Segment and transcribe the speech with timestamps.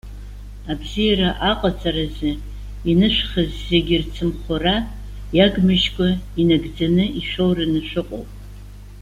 [0.71, 2.31] Абзиара аҟаҵаразы
[2.89, 4.75] инышәхыз зегьы рцымхәра,
[5.37, 6.09] иагмыжькәа,
[6.41, 8.29] инагӡаны ишәоураны шәыҟоуп.